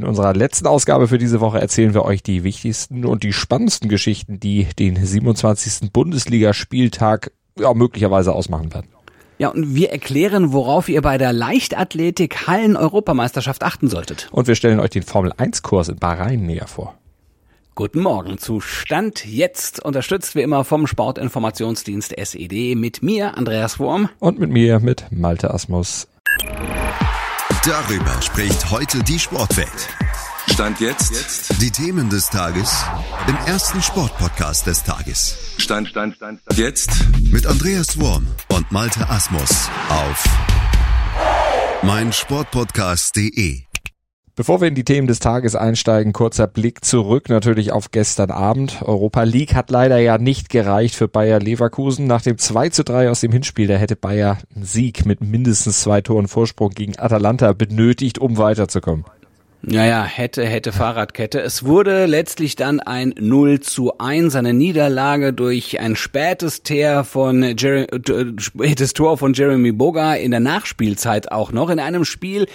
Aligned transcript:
In 0.00 0.06
unserer 0.06 0.32
letzten 0.32 0.66
Ausgabe 0.66 1.08
für 1.08 1.18
diese 1.18 1.42
Woche 1.42 1.60
erzählen 1.60 1.92
wir 1.92 2.06
euch 2.06 2.22
die 2.22 2.42
wichtigsten 2.42 3.04
und 3.04 3.22
die 3.22 3.34
spannendsten 3.34 3.90
Geschichten, 3.90 4.40
die 4.40 4.66
den 4.78 4.96
27. 4.96 5.92
Bundesligaspieltag 5.92 7.32
ja, 7.58 7.74
möglicherweise 7.74 8.32
ausmachen 8.32 8.72
werden. 8.72 8.88
Ja, 9.36 9.48
und 9.48 9.74
wir 9.74 9.90
erklären, 9.90 10.54
worauf 10.54 10.88
ihr 10.88 11.02
bei 11.02 11.18
der 11.18 11.34
Leichtathletik 11.34 12.46
Hallen-Europameisterschaft 12.46 13.62
achten 13.62 13.88
solltet. 13.88 14.28
Und 14.32 14.48
wir 14.48 14.54
stellen 14.54 14.80
euch 14.80 14.88
den 14.88 15.02
Formel-1-Kurs 15.02 15.90
in 15.90 15.96
Bahrain 15.96 16.46
näher 16.46 16.66
vor. 16.66 16.94
Guten 17.74 18.00
Morgen 18.00 18.38
zu 18.38 18.60
Stand 18.60 19.26
jetzt, 19.26 19.84
unterstützt 19.84 20.34
wie 20.34 20.40
immer 20.40 20.64
vom 20.64 20.86
Sportinformationsdienst 20.86 22.16
SED 22.16 22.74
mit 22.74 23.02
mir, 23.02 23.36
Andreas 23.36 23.78
Wurm. 23.78 24.08
Und 24.18 24.38
mit 24.38 24.48
mir, 24.48 24.80
mit 24.80 25.04
Malte 25.10 25.52
Asmus. 25.52 26.08
Darüber 27.64 28.22
spricht 28.22 28.70
heute 28.70 29.02
die 29.04 29.18
Sportwelt. 29.18 29.88
Stand 30.48 30.80
jetzt. 30.80 31.60
Die 31.60 31.70
Themen 31.70 32.08
des 32.08 32.30
Tages 32.30 32.84
im 33.28 33.36
ersten 33.46 33.82
Sportpodcast 33.82 34.66
des 34.66 34.82
Tages. 34.82 35.36
Stand, 35.58 35.88
Stand, 35.88 36.16
Stand, 36.16 36.40
Stand. 36.40 36.58
Jetzt. 36.58 36.90
Mit 37.30 37.46
Andreas 37.46 38.00
Wurm 38.00 38.26
und 38.48 38.72
Malte 38.72 39.06
Asmus 39.10 39.68
auf 39.90 40.24
meinsportpodcast.de. 41.82 43.69
Bevor 44.40 44.62
wir 44.62 44.68
in 44.68 44.74
die 44.74 44.84
Themen 44.84 45.06
des 45.06 45.18
Tages 45.18 45.54
einsteigen, 45.54 46.14
kurzer 46.14 46.46
Blick 46.46 46.82
zurück 46.82 47.28
natürlich 47.28 47.72
auf 47.72 47.90
gestern 47.90 48.30
Abend. 48.30 48.80
Europa 48.80 49.24
League 49.24 49.54
hat 49.54 49.70
leider 49.70 49.98
ja 49.98 50.16
nicht 50.16 50.48
gereicht 50.48 50.94
für 50.94 51.08
Bayer 51.08 51.38
Leverkusen. 51.38 52.06
Nach 52.06 52.22
dem 52.22 52.38
2 52.38 52.70
zu 52.70 52.82
3 52.82 53.10
aus 53.10 53.20
dem 53.20 53.32
Hinspiel, 53.32 53.66
da 53.66 53.74
hätte 53.74 53.96
Bayer 53.96 54.38
einen 54.56 54.64
Sieg 54.64 55.04
mit 55.04 55.20
mindestens 55.20 55.82
zwei 55.82 56.00
Toren 56.00 56.26
Vorsprung 56.26 56.70
gegen 56.70 56.98
Atalanta 56.98 57.52
benötigt, 57.52 58.18
um 58.18 58.38
weiterzukommen. 58.38 59.04
Naja, 59.60 60.04
hätte, 60.04 60.46
hätte 60.46 60.72
Fahrradkette. 60.72 61.42
Es 61.42 61.66
wurde 61.66 62.06
letztlich 62.06 62.56
dann 62.56 62.80
ein 62.80 63.12
0 63.20 63.60
zu 63.60 63.98
1, 63.98 64.36
eine 64.36 64.54
Niederlage 64.54 65.34
durch 65.34 65.80
ein 65.80 65.96
spätes 65.96 66.62
Teer 66.62 67.04
von 67.04 67.42
Jeremy, 67.58 67.88
äh, 67.92 68.40
spätes 68.40 68.94
Tor 68.94 69.18
von 69.18 69.34
Jeremy 69.34 69.72
Boga 69.72 70.14
in 70.14 70.30
der 70.30 70.40
Nachspielzeit 70.40 71.30
auch 71.30 71.52
noch 71.52 71.68
in 71.68 71.78
einem 71.78 72.06
Spiel, 72.06 72.46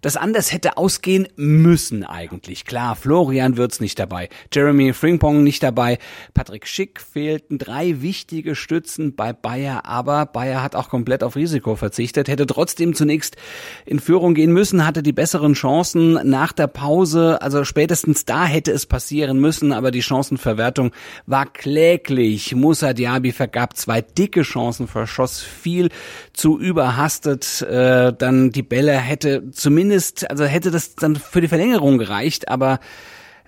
das 0.00 0.16
anders 0.16 0.52
hätte 0.52 0.76
ausgehen 0.76 1.28
müssen 1.36 2.04
eigentlich. 2.04 2.64
Klar, 2.64 2.96
Florian 2.96 3.56
Wirtz 3.56 3.80
nicht 3.80 3.98
dabei, 3.98 4.28
Jeremy 4.52 4.92
Frimpong 4.92 5.42
nicht 5.42 5.62
dabei, 5.62 5.98
Patrick 6.34 6.66
Schick 6.66 7.00
fehlten 7.00 7.58
drei 7.58 8.00
wichtige 8.00 8.54
Stützen 8.54 9.14
bei 9.14 9.32
Bayer, 9.32 9.84
aber 9.84 10.26
Bayer 10.26 10.62
hat 10.62 10.74
auch 10.74 10.88
komplett 10.88 11.22
auf 11.22 11.36
Risiko 11.36 11.76
verzichtet, 11.76 12.28
hätte 12.28 12.46
trotzdem 12.46 12.94
zunächst 12.94 13.36
in 13.84 14.00
Führung 14.00 14.34
gehen 14.34 14.52
müssen, 14.52 14.86
hatte 14.86 15.02
die 15.02 15.12
besseren 15.12 15.54
Chancen 15.54 16.18
nach 16.28 16.52
der 16.52 16.66
Pause, 16.66 17.40
also 17.42 17.64
spätestens 17.64 18.24
da 18.24 18.44
hätte 18.46 18.72
es 18.72 18.86
passieren 18.86 19.38
müssen, 19.38 19.72
aber 19.72 19.90
die 19.90 20.02
Chancenverwertung 20.02 20.92
war 21.26 21.46
kläglich. 21.46 22.54
Musa 22.54 22.92
Diaby 22.92 23.32
vergab 23.32 23.76
zwei 23.76 24.00
dicke 24.00 24.42
Chancen, 24.42 24.88
verschoss 24.88 25.40
viel 25.40 25.90
zu 26.32 26.58
überhastet, 26.58 27.62
äh, 27.62 28.12
dann 28.16 28.50
die 28.50 28.62
Bälle 28.62 28.92
hätte 28.92 29.50
zumindest 29.50 29.89
zumindest, 29.90 30.30
also 30.30 30.44
hätte 30.44 30.70
das 30.70 30.94
dann 30.94 31.16
für 31.16 31.40
die 31.40 31.48
Verlängerung 31.48 31.98
gereicht, 31.98 32.48
aber 32.48 32.78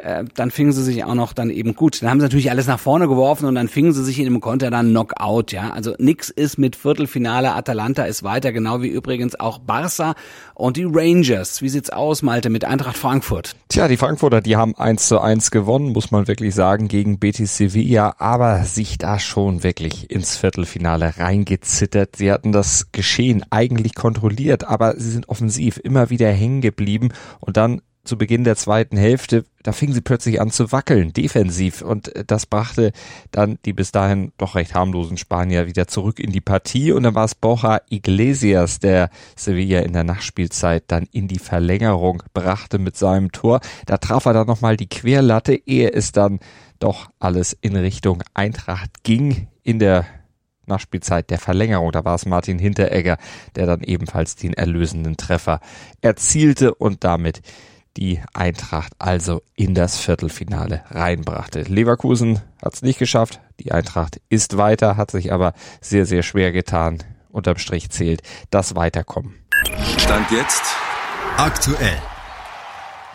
äh, 0.02 0.24
dann 0.34 0.50
fingen 0.50 0.72
sie 0.72 0.82
sich 0.82 1.04
auch 1.04 1.14
noch 1.14 1.32
dann 1.32 1.50
eben 1.50 1.74
gut. 1.74 2.02
Dann 2.02 2.10
haben 2.10 2.20
sie 2.20 2.24
natürlich 2.24 2.50
alles 2.50 2.66
nach 2.66 2.80
vorne 2.80 3.06
geworfen 3.06 3.46
und 3.46 3.54
dann 3.54 3.68
fingen 3.68 3.92
sie 3.92 4.04
sich 4.04 4.18
in 4.18 4.24
dem 4.24 4.40
Konter 4.40 4.70
dann 4.70 4.90
Knockout, 4.90 5.52
ja. 5.52 5.70
Also 5.70 5.94
nix 5.98 6.28
ist 6.28 6.58
mit 6.58 6.76
Viertelfinale. 6.76 7.54
Atalanta 7.54 8.04
ist 8.04 8.22
weiter, 8.22 8.52
genau 8.52 8.82
wie 8.82 8.88
übrigens 8.88 9.38
auch 9.38 9.58
Barca 9.58 10.14
und 10.54 10.76
die 10.76 10.86
Rangers. 10.90 11.62
Wie 11.62 11.68
sieht's 11.68 11.90
aus, 11.90 12.22
Malte, 12.22 12.50
mit 12.50 12.64
Eintracht 12.64 12.96
Frankfurt? 12.96 13.54
Tja, 13.68 13.88
die 13.88 13.96
Frankfurter, 13.96 14.40
die 14.40 14.56
haben 14.56 14.74
eins 14.76 15.06
zu 15.06 15.20
eins 15.20 15.50
gewonnen, 15.50 15.92
muss 15.92 16.10
man 16.10 16.26
wirklich 16.26 16.54
sagen, 16.54 16.88
gegen 16.88 17.18
Betis 17.18 17.56
Sevilla, 17.56 18.16
aber 18.18 18.64
sich 18.64 18.98
da 18.98 19.18
schon 19.18 19.62
wirklich 19.62 20.10
ins 20.10 20.36
Viertelfinale 20.36 21.18
reingezittert. 21.18 22.16
Sie 22.16 22.32
hatten 22.32 22.52
das 22.52 22.88
Geschehen 22.92 23.44
eigentlich 23.50 23.94
kontrolliert, 23.94 24.64
aber 24.64 24.98
sie 24.98 25.10
sind 25.10 25.28
offensiv 25.28 25.78
immer 25.82 26.10
wieder 26.10 26.30
hängen 26.30 26.60
geblieben 26.60 27.10
und 27.40 27.56
dann 27.56 27.82
zu 28.04 28.18
Beginn 28.18 28.42
der 28.42 28.56
zweiten 28.56 28.96
Hälfte, 28.96 29.44
da 29.62 29.70
fingen 29.70 29.92
sie 29.92 30.00
plötzlich 30.00 30.40
an 30.40 30.50
zu 30.50 30.72
wackeln, 30.72 31.12
defensiv. 31.12 31.82
Und 31.82 32.14
äh, 32.16 32.24
das 32.24 32.46
brachte 32.46 32.92
dann 33.30 33.58
die 33.64 33.72
bis 33.72 33.92
dahin 33.92 34.32
doch 34.38 34.56
recht 34.56 34.74
harmlosen 34.74 35.16
Spanier 35.16 35.66
wieder 35.66 35.86
zurück 35.86 36.18
in 36.18 36.32
die 36.32 36.40
Partie. 36.40 36.92
Und 36.92 37.04
dann 37.04 37.14
war 37.14 37.24
es 37.24 37.34
Borja 37.34 37.80
Iglesias, 37.88 38.80
der 38.80 39.10
Sevilla 39.36 39.80
in 39.80 39.92
der 39.92 40.04
Nachspielzeit 40.04 40.84
dann 40.88 41.06
in 41.12 41.28
die 41.28 41.38
Verlängerung 41.38 42.24
brachte 42.34 42.78
mit 42.78 42.96
seinem 42.96 43.30
Tor. 43.30 43.60
Da 43.86 43.98
traf 43.98 44.24
er 44.26 44.32
dann 44.32 44.48
nochmal 44.48 44.76
die 44.76 44.88
Querlatte, 44.88 45.54
ehe 45.54 45.92
es 45.92 46.10
dann 46.10 46.40
doch 46.80 47.10
alles 47.20 47.56
in 47.60 47.76
Richtung 47.76 48.24
Eintracht 48.34 49.04
ging 49.04 49.46
in 49.62 49.78
der 49.78 50.04
Nachspielzeit 50.66 51.30
der 51.30 51.38
Verlängerung. 51.38 51.92
Da 51.92 52.04
war 52.04 52.16
es 52.16 52.26
Martin 52.26 52.58
Hinteregger, 52.58 53.18
der 53.54 53.66
dann 53.66 53.82
ebenfalls 53.82 54.34
den 54.36 54.54
erlösenden 54.54 55.16
Treffer 55.16 55.60
erzielte 56.00 56.74
und 56.74 57.04
damit 57.04 57.42
die 57.96 58.20
Eintracht 58.34 58.92
also 58.98 59.42
in 59.54 59.74
das 59.74 59.98
Viertelfinale 59.98 60.84
reinbrachte. 60.90 61.62
Leverkusen 61.62 62.40
hat 62.62 62.74
es 62.74 62.82
nicht 62.82 62.98
geschafft. 62.98 63.40
Die 63.60 63.72
Eintracht 63.72 64.20
ist 64.28 64.56
weiter, 64.56 64.96
hat 64.96 65.10
sich 65.10 65.32
aber 65.32 65.52
sehr, 65.80 66.06
sehr 66.06 66.22
schwer 66.22 66.52
getan. 66.52 66.98
Unterm 67.30 67.58
Strich 67.58 67.90
zählt 67.90 68.22
das 68.50 68.74
Weiterkommen. 68.74 69.34
Stand 69.98 70.30
jetzt 70.30 70.62
aktuell. 71.36 71.98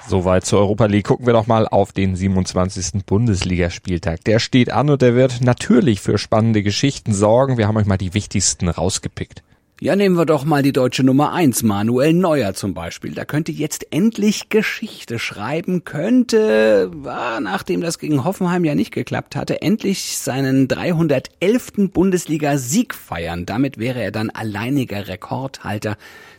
Soweit 0.07 0.45
zur 0.45 0.59
Europa 0.59 0.85
League. 0.85 1.05
Gucken 1.05 1.25
wir 1.25 1.33
doch 1.33 1.47
mal 1.47 1.67
auf 1.67 1.91
den 1.91 2.15
27. 2.15 3.05
Bundesligaspieltag. 3.05 4.23
Der 4.23 4.39
steht 4.39 4.71
an 4.71 4.89
und 4.89 5.01
der 5.01 5.15
wird 5.15 5.41
natürlich 5.41 5.99
für 5.99 6.17
spannende 6.17 6.63
Geschichten 6.63 7.13
sorgen. 7.13 7.57
Wir 7.57 7.67
haben 7.67 7.75
euch 7.75 7.85
mal 7.85 7.97
die 7.97 8.13
wichtigsten 8.13 8.69
rausgepickt. 8.69 9.43
Ja, 9.79 9.95
nehmen 9.95 10.17
wir 10.17 10.25
doch 10.25 10.43
mal 10.43 10.63
die 10.63 10.73
deutsche 10.73 11.03
Nummer 11.03 11.33
eins, 11.33 11.61
Manuel 11.61 12.11
Neuer 12.11 12.55
zum 12.55 12.73
Beispiel. 12.73 13.13
Da 13.13 13.25
könnte 13.25 13.51
jetzt 13.51 13.93
endlich 13.93 14.49
Geschichte 14.49 15.19
schreiben, 15.19 15.83
könnte, 15.83 16.89
ah, 17.05 17.39
nachdem 17.39 17.81
das 17.81 17.99
gegen 17.99 18.23
Hoffenheim 18.23 18.65
ja 18.65 18.73
nicht 18.73 18.91
geklappt 18.91 19.35
hatte, 19.35 19.61
endlich 19.61 20.17
seinen 20.17 20.67
311. 20.67 21.91
Bundesliga-Sieg 21.93 22.95
feiern. 22.95 23.45
Damit 23.45 23.77
wäre 23.77 24.01
er 24.01 24.11
dann 24.11 24.31
alleiniger 24.31 25.07
Rekordhalter 25.07 25.95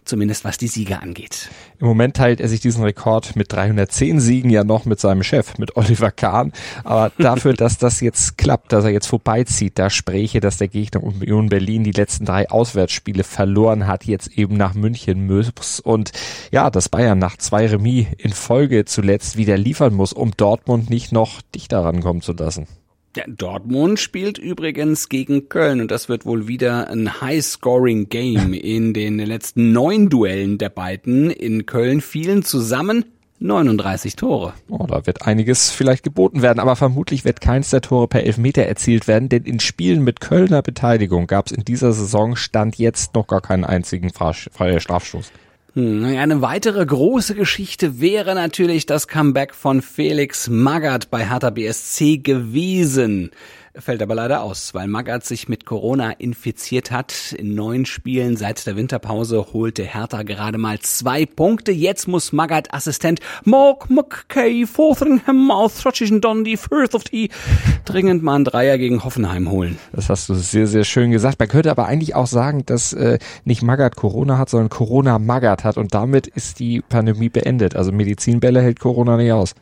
zumindest 0.08 0.44
was 0.44 0.58
die 0.58 0.69
Siege 0.69 1.00
angeht. 1.00 1.50
Im 1.78 1.86
Moment 1.86 2.16
teilt 2.16 2.41
er 2.41 2.48
sich 2.48 2.60
diesen 2.60 2.82
Rekord 2.82 3.36
mit 3.36 3.52
310 3.52 4.20
Siegen 4.20 4.50
ja 4.50 4.64
noch 4.64 4.84
mit 4.84 4.98
seinem 4.98 5.22
Chef, 5.22 5.58
mit 5.58 5.76
Oliver 5.76 6.10
Kahn. 6.10 6.52
Aber 6.84 7.12
dafür, 7.19 7.54
dass 7.54 7.78
das 7.78 8.00
jetzt 8.00 8.38
klappt, 8.38 8.72
dass 8.72 8.84
er 8.84 8.91
jetzt 8.91 9.06
vorbeizieht, 9.06 9.78
da 9.78 9.91
spräche, 9.91 10.41
dass 10.41 10.56
der 10.56 10.69
Gegner 10.69 11.02
Union 11.02 11.48
Berlin 11.48 11.84
die 11.84 11.92
letzten 11.92 12.24
drei 12.24 12.50
Auswärtsspiele 12.50 13.22
verloren 13.22 13.86
hat, 13.86 14.04
jetzt 14.04 14.28
eben 14.36 14.56
nach 14.56 14.74
München 14.74 15.26
muss 15.26 15.80
und 15.80 16.12
ja, 16.50 16.70
dass 16.70 16.88
Bayern 16.88 17.19
nach 17.19 17.36
zwei 17.36 17.66
Remis 17.66 18.06
in 18.16 18.32
Folge 18.32 18.84
zuletzt 18.84 19.36
wieder 19.36 19.56
liefern 19.56 19.94
muss, 19.94 20.12
um 20.12 20.32
Dortmund 20.36 20.90
nicht 20.90 21.12
noch 21.12 21.42
dichter 21.54 21.84
rankommen 21.84 22.22
zu 22.22 22.32
lassen. 22.32 22.66
Ja, 23.16 23.24
Dortmund 23.26 23.98
spielt 23.98 24.38
übrigens 24.38 25.08
gegen 25.08 25.48
Köln 25.48 25.80
und 25.80 25.91
das 25.91 26.08
wird 26.08 26.26
wohl 26.26 26.46
wieder 26.46 26.88
ein 26.88 27.20
High-Scoring-Game. 27.20 28.52
In 28.54 28.92
den 28.92 29.19
letzten 29.19 29.72
neun 29.72 30.08
Duellen 30.08 30.58
der 30.58 30.69
beiden 30.69 31.30
in 31.30 31.66
Köln 31.66 32.00
fielen 32.00 32.42
zusammen 32.42 33.04
39 33.41 34.16
Tore. 34.16 34.52
Oh, 34.69 34.86
da 34.86 35.06
wird 35.06 35.26
einiges 35.26 35.70
vielleicht 35.70 36.02
geboten 36.02 36.42
werden, 36.42 36.58
aber 36.58 36.76
vermutlich 36.76 37.24
wird 37.24 37.41
keins 37.41 37.70
der 37.70 37.80
Tore 37.80 38.08
per 38.08 38.24
Elfmeter 38.24 38.64
erzielt 38.64 39.06
werden, 39.06 39.28
denn 39.28 39.44
in 39.44 39.60
Spielen 39.60 40.02
mit 40.02 40.20
Kölner 40.20 40.62
Beteiligung 40.62 41.26
gab 41.26 41.46
es 41.46 41.52
in 41.52 41.64
dieser 41.64 41.92
Saison 41.92 42.36
Stand 42.36 42.76
jetzt 42.78 43.14
noch 43.14 43.26
gar 43.26 43.40
keinen 43.40 43.64
einzigen 43.64 44.10
Strafstoß. 44.10 45.32
Hm, 45.75 46.05
eine 46.05 46.41
weitere 46.41 46.84
große 46.84 47.34
Geschichte 47.34 48.01
wäre 48.01 48.34
natürlich 48.34 48.87
das 48.87 49.06
Comeback 49.06 49.55
von 49.55 49.83
Felix 49.83 50.49
Magath 50.49 51.11
bei 51.11 51.29
Hertha 51.29 51.50
BSC 51.50 52.19
gewesen 52.19 53.31
fällt 53.76 54.03
aber 54.03 54.15
leider 54.15 54.43
aus, 54.43 54.75
weil 54.75 54.88
Magath 54.88 55.25
sich 55.25 55.49
mit 55.49 55.67
Corona 55.67 56.11
infiziert 56.12 56.91
hat. 56.91 57.32
In 57.32 57.55
neun 57.55 57.87
Spielen 57.87 58.37
seit 58.37 58.67
der 58.67 58.76
Winterpause 58.76 59.53
holte 59.53 59.82
Hertha 59.82 60.23
gerade 60.23 60.59
mal 60.59 60.79
zwei 60.81 61.26
Punkte. 61.26 61.73
Jetzt 61.73 62.09
muss 62.09 62.32
Magath 62.32 62.73
Assistent 62.73 63.20
Mark 63.44 63.91
McKay 63.91 64.67
Fotheringham 64.67 65.50
aus 65.50 65.79
Throttischen 65.79 66.20
Dundee 66.20 66.56
Firth 66.56 66.94
of 66.94 67.05
Tea 67.05 67.31
dringend 67.85 68.23
mal 68.23 68.37
einen 68.37 68.44
Dreier 68.44 68.79
gegen 68.79 69.05
Hoffenheim 69.05 69.50
holen. 69.50 69.79
Das 69.93 70.09
hast 70.09 70.29
du 70.29 70.35
sehr, 70.35 70.67
sehr 70.67 70.85
schön 70.85 71.11
gesagt. 71.11 71.38
Man 71.38 71.49
könnte 71.49 71.71
aber 71.71 71.87
eigentlich 71.87 72.14
auch 72.14 72.26
sagen, 72.26 72.64
dass 72.67 72.93
äh, 72.93 73.19
nicht 73.44 73.62
Magath 73.62 73.97
Corona 73.97 74.38
hat, 74.38 74.50
sondern 74.50 74.69
Corona 74.69 75.19
Magath 75.19 75.64
hat 75.64 75.76
und 75.76 75.94
damit 75.94 76.26
ist 76.26 76.59
die 76.59 76.81
Pandemie 76.81 77.29
beendet. 77.29 77.76
Also 77.76 77.93
Medizinbälle 77.93 78.61
hält 78.61 78.81
Corona 78.81 79.17
nicht 79.17 79.32
aus. 79.32 79.55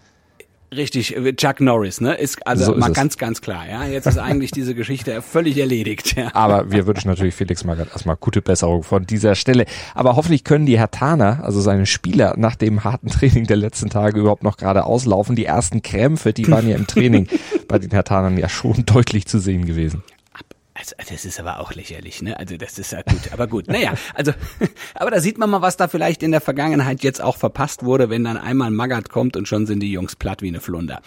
Richtig, 0.75 1.17
äh, 1.17 1.33
Chuck 1.35 1.61
Norris, 1.61 2.01
ne? 2.01 2.15
Ist 2.15 2.45
also 2.47 2.65
so 2.65 2.75
mal 2.75 2.89
ist 2.89 2.95
ganz, 2.95 3.17
ganz 3.19 3.41
klar, 3.41 3.69
ja. 3.69 3.85
Jetzt 3.85 4.07
ist 4.07 4.19
eigentlich 4.19 4.51
diese 4.51 4.75
Geschichte 4.75 5.23
völlig 5.23 5.57
erledigt, 5.59 6.17
ja. 6.17 6.35
Aber 6.35 6.71
wir 6.71 6.87
wünschen 6.87 7.09
natürlich 7.09 7.35
Felix 7.35 7.65
Magath 7.65 7.89
erstmal 7.93 8.17
gute 8.17 8.43
Besserung 8.43 8.83
von 8.83 9.07
dieser 9.07 9.37
Stelle. 9.37 9.67
Aber 9.95 10.17
hoffentlich 10.17 10.43
können 10.45 10.67
die 10.67 10.79
Hertaner, 10.79 11.41
also 11.45 11.61
seine 11.61 11.87
Spieler, 11.87 12.35
nach 12.37 12.57
dem 12.57 12.83
harten 12.85 13.09
Training 13.09 13.47
der 13.47 13.57
letzten 13.57 13.91
Tage 13.91 14.21
überhaupt 14.21 14.43
noch 14.43 14.57
gerade 14.57 14.85
auslaufen. 14.85 15.37
Die 15.37 15.45
ersten 15.45 15.83
Krämpfe, 15.83 16.33
die 16.33 16.49
waren 16.49 16.69
ja 16.69 16.77
im 16.77 16.87
Training 16.87 17.29
bei 17.69 17.79
den 17.79 17.91
Hertanern 17.91 18.37
ja 18.37 18.49
schon 18.49 18.85
deutlich 18.87 19.27
zu 19.27 19.39
sehen 19.39 19.67
gewesen. 19.67 20.03
Also, 20.79 20.95
das 21.09 21.25
ist 21.25 21.41
aber 21.41 21.61
auch 21.61 21.73
lächerlich, 21.73 22.21
ne? 22.21 22.39
Also 22.39 22.59
das 22.59 22.79
ist 22.79 22.93
ja 22.93 23.01
gut, 23.01 23.33
aber 23.33 23.47
gut. 23.47 23.67
Naja, 23.67 23.95
also, 24.15 24.33
aber 24.95 25.11
da 25.11 25.21
sieht 25.21 25.39
man 25.39 25.49
mal, 25.49 25.63
was 25.63 25.79
da 25.79 25.89
vielleicht 25.89 26.23
in 26.23 26.33
der 26.33 26.43
Vergangenheit 26.43 27.03
jetzt 27.03 27.23
auch 27.23 27.37
verpasst 27.37 27.85
wurde, 27.85 28.11
wenn 28.11 28.25
dann 28.25 28.37
einmal 28.37 28.71
Magath 28.71 29.09
kommt 29.09 29.37
und 29.37 29.49
schon 29.49 29.67
sind 29.67 29.81
die 29.81 29.91
Jungs 29.91 30.17
platt 30.17 30.43
wie 30.43 30.49
eine 30.49 30.61
Flunder. 30.61 31.01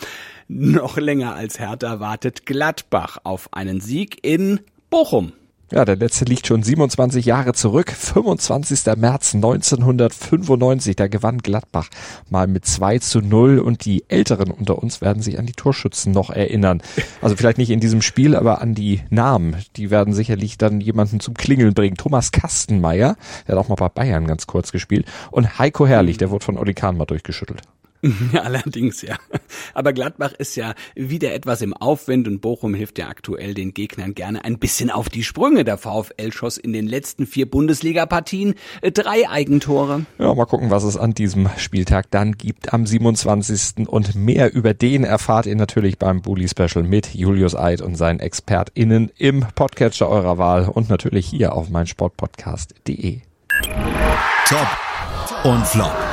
Noch 0.47 0.97
länger 0.97 1.35
als 1.35 1.59
Hertha 1.59 1.99
wartet 1.99 2.47
Gladbach 2.47 3.19
auf 3.23 3.53
einen 3.53 3.79
Sieg 3.79 4.17
in 4.23 4.59
Bochum. 4.89 5.33
Ja, 5.71 5.85
der 5.85 5.97
letzte 5.97 6.25
liegt 6.25 6.47
schon 6.47 6.63
27 6.63 7.25
Jahre 7.25 7.53
zurück. 7.53 7.91
25. 7.91 8.95
März 8.97 9.35
1995. 9.35 10.95
Da 10.95 11.07
gewann 11.07 11.37
Gladbach 11.37 11.89
mal 12.29 12.47
mit 12.47 12.65
2 12.65 12.97
zu 12.99 13.21
0 13.21 13.59
und 13.59 13.85
die 13.85 14.03
Älteren 14.07 14.49
unter 14.49 14.81
uns 14.81 14.99
werden 14.99 15.21
sich 15.21 15.37
an 15.37 15.45
die 15.45 15.53
Torschützen 15.53 16.11
noch 16.11 16.31
erinnern. 16.31 16.81
Also 17.21 17.35
vielleicht 17.35 17.59
nicht 17.59 17.69
in 17.69 17.79
diesem 17.79 18.01
Spiel, 18.01 18.35
aber 18.35 18.61
an 18.61 18.73
die 18.73 19.01
Namen. 19.11 19.57
Die 19.75 19.91
werden 19.91 20.15
sicherlich 20.15 20.57
dann 20.57 20.81
jemanden 20.81 21.19
zum 21.19 21.35
Klingeln 21.35 21.75
bringen. 21.75 21.97
Thomas 21.97 22.31
Kastenmeier, 22.31 23.15
der 23.47 23.55
hat 23.55 23.63
auch 23.63 23.69
mal 23.69 23.75
bei 23.75 23.89
Bayern 23.89 24.25
ganz 24.25 24.47
kurz 24.47 24.71
gespielt. 24.71 25.05
Und 25.29 25.59
Heiko 25.59 25.85
Herrlich, 25.85 26.17
der 26.17 26.31
wurde 26.31 26.45
von 26.45 26.57
Oli 26.57 26.73
Kahn 26.73 26.97
mal 26.97 27.05
durchgeschüttelt. 27.05 27.61
Allerdings, 28.33 29.01
ja. 29.01 29.17
Aber 29.73 29.93
Gladbach 29.93 30.33
ist 30.37 30.55
ja 30.55 30.73
wieder 30.95 31.33
etwas 31.33 31.61
im 31.61 31.73
Aufwind 31.73 32.27
und 32.27 32.39
Bochum 32.39 32.73
hilft 32.73 32.97
ja 32.97 33.07
aktuell 33.07 33.53
den 33.53 33.73
Gegnern 33.73 34.15
gerne 34.15 34.45
ein 34.45 34.57
bisschen 34.57 34.89
auf 34.89 35.09
die 35.09 35.23
Sprünge. 35.23 35.63
Der 35.63 35.77
VfL 35.77 36.31
schoss 36.31 36.57
in 36.57 36.73
den 36.73 36.87
letzten 36.87 37.25
vier 37.25 37.49
Bundesliga-Partien 37.49 38.55
äh, 38.81 38.91
drei 38.91 39.29
Eigentore. 39.29 40.05
Ja, 40.17 40.33
mal 40.33 40.45
gucken, 40.45 40.69
was 40.69 40.83
es 40.83 40.97
an 40.97 41.13
diesem 41.13 41.49
Spieltag 41.57 42.09
dann 42.11 42.33
gibt 42.33 42.73
am 42.73 42.85
27. 42.85 43.87
Und 43.87 44.15
mehr 44.15 44.53
über 44.53 44.73
den 44.73 45.03
erfahrt 45.03 45.45
ihr 45.45 45.55
natürlich 45.55 45.99
beim 45.99 46.21
Bully 46.21 46.47
Special 46.47 46.83
mit 46.83 47.13
Julius 47.13 47.55
Eid 47.55 47.81
und 47.81 47.95
seinen 47.95 48.19
ExpertInnen 48.19 49.11
im 49.17 49.45
Podcatcher 49.55 50.09
eurer 50.09 50.37
Wahl 50.37 50.69
und 50.69 50.89
natürlich 50.89 51.27
hier 51.27 51.53
auf 51.53 51.69
meinsportpodcast.de. 51.69 53.21
Top 54.47 54.67
und 55.43 55.67
Flop. 55.67 56.08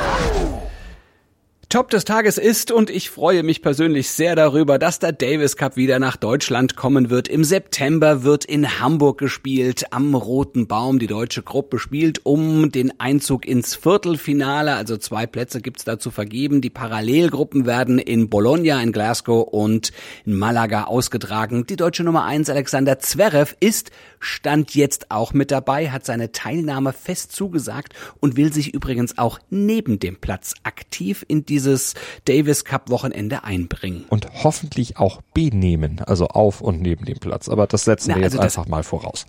Top 1.69 1.89
des 1.89 2.05
Tages 2.05 2.37
ist, 2.37 2.71
und 2.71 2.89
ich 2.89 3.09
freue 3.09 3.43
mich 3.43 3.61
persönlich 3.61 4.09
sehr 4.09 4.37
darüber, 4.37 4.79
dass 4.79 4.99
der 4.99 5.11
Davis 5.11 5.57
Cup 5.57 5.75
wieder 5.75 5.99
nach 5.99 6.15
Deutschland 6.15 6.77
kommen 6.77 7.09
wird. 7.09 7.27
Im 7.27 7.43
September 7.43 8.23
wird 8.23 8.45
in 8.45 8.79
Hamburg 8.79 9.17
gespielt, 9.17 9.91
am 9.91 10.15
Roten 10.15 10.67
Baum. 10.67 10.97
Die 10.97 11.07
deutsche 11.07 11.43
Gruppe 11.43 11.77
spielt 11.77 12.25
um 12.25 12.71
den 12.71 12.97
Einzug 13.01 13.45
ins 13.45 13.75
Viertelfinale. 13.75 14.75
Also 14.75 14.95
zwei 14.95 15.27
Plätze 15.27 15.59
gibt's 15.59 15.83
da 15.83 15.99
zu 15.99 16.09
vergeben. 16.09 16.61
Die 16.61 16.69
Parallelgruppen 16.69 17.65
werden 17.65 17.99
in 17.99 18.29
Bologna, 18.29 18.81
in 18.81 18.93
Glasgow 18.93 19.45
und 19.45 19.91
in 20.25 20.37
Malaga 20.37 20.85
ausgetragen. 20.85 21.65
Die 21.67 21.75
deutsche 21.75 22.05
Nummer 22.05 22.23
eins 22.23 22.49
Alexander 22.49 22.99
Zverev 22.99 23.57
ist 23.59 23.91
Stand 24.19 24.73
jetzt 24.73 25.11
auch 25.11 25.33
mit 25.33 25.51
dabei, 25.51 25.91
hat 25.91 26.05
seine 26.05 26.31
Teilnahme 26.31 26.93
fest 26.93 27.33
zugesagt 27.33 27.93
und 28.19 28.37
will 28.37 28.51
sich 28.53 28.73
übrigens 28.73 29.17
auch 29.17 29.37
neben 29.49 29.99
dem 29.99 30.15
Platz 30.15 30.53
aktiv 30.63 31.25
in 31.27 31.45
die 31.45 31.56
dieses 31.57 31.95
Davis 32.25 32.63
Cup 32.65 32.89
Wochenende 32.91 33.43
einbringen. 33.43 34.05
Und 34.09 34.27
hoffentlich 34.43 34.97
auch 34.97 35.21
benehmen, 35.33 36.01
also 36.05 36.27
auf 36.27 36.61
und 36.61 36.81
neben 36.81 37.05
dem 37.05 37.17
Platz. 37.17 37.49
Aber 37.49 37.65
das 37.65 37.85
setzen 37.85 38.11
Na, 38.11 38.17
wir 38.17 38.23
also 38.25 38.37
jetzt 38.37 38.43
einfach 38.43 38.67
mal 38.67 38.83
voraus. 38.83 39.25